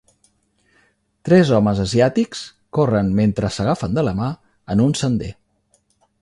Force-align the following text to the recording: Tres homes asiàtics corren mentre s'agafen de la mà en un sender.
Tres 1.27 1.51
homes 1.57 1.81
asiàtics 1.83 2.41
corren 2.79 3.13
mentre 3.21 3.53
s'agafen 3.59 3.95
de 4.01 4.05
la 4.09 4.15
mà 4.23 4.31
en 4.77 4.83
un 4.89 4.99
sender. 5.03 5.31